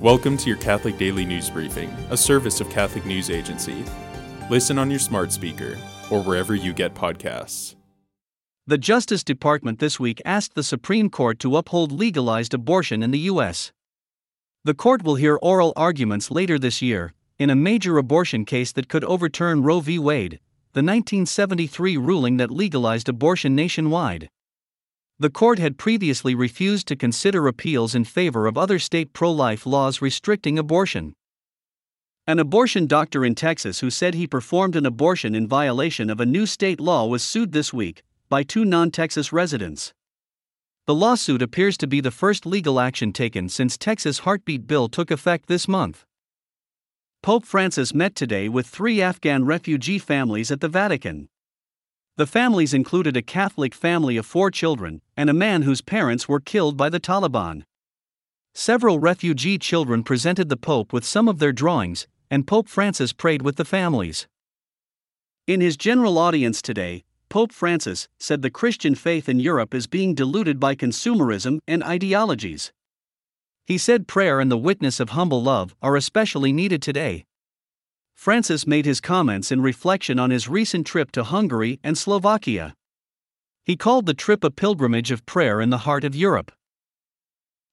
[0.00, 3.84] Welcome to your Catholic Daily News Briefing, a service of Catholic News Agency.
[4.48, 5.76] Listen on your smart speaker
[6.08, 7.74] or wherever you get podcasts.
[8.64, 13.18] The Justice Department this week asked the Supreme Court to uphold legalized abortion in the
[13.30, 13.72] U.S.
[14.62, 18.88] The court will hear oral arguments later this year in a major abortion case that
[18.88, 19.98] could overturn Roe v.
[19.98, 20.38] Wade,
[20.74, 24.28] the 1973 ruling that legalized abortion nationwide.
[25.20, 29.66] The court had previously refused to consider appeals in favor of other state pro life
[29.66, 31.14] laws restricting abortion.
[32.28, 36.26] An abortion doctor in Texas who said he performed an abortion in violation of a
[36.26, 39.92] new state law was sued this week by two non Texas residents.
[40.86, 45.10] The lawsuit appears to be the first legal action taken since Texas heartbeat bill took
[45.10, 46.04] effect this month.
[47.24, 51.28] Pope Francis met today with three Afghan refugee families at the Vatican.
[52.18, 56.40] The families included a Catholic family of four children and a man whose parents were
[56.40, 57.62] killed by the Taliban.
[58.52, 63.42] Several refugee children presented the Pope with some of their drawings, and Pope Francis prayed
[63.42, 64.26] with the families.
[65.46, 70.12] In his general audience today, Pope Francis said the Christian faith in Europe is being
[70.12, 72.72] diluted by consumerism and ideologies.
[73.64, 77.26] He said prayer and the witness of humble love are especially needed today.
[78.18, 82.74] Francis made his comments in reflection on his recent trip to Hungary and Slovakia.
[83.64, 86.50] He called the trip a pilgrimage of prayer in the heart of Europe.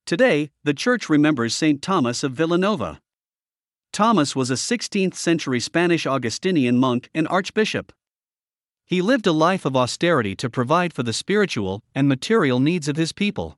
[0.06, 1.82] Today, the Church remembers St.
[1.82, 3.02] Thomas of Villanova.
[3.92, 7.92] Thomas was a 16th century Spanish Augustinian monk and archbishop.
[8.86, 12.98] He lived a life of austerity to provide for the spiritual and material needs of
[12.98, 13.58] his people.